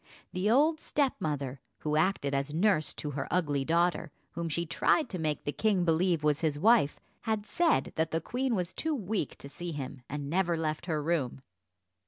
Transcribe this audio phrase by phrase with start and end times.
[0.33, 5.19] The old stepmother, who acted as nurse to her ugly daughter, whom she tried to
[5.19, 9.37] make the king believe was his wife, had said that the queen was too weak
[9.37, 11.43] to see him, and never left her room.